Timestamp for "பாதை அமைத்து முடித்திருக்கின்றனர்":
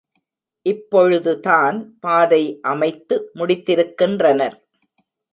1.99-4.57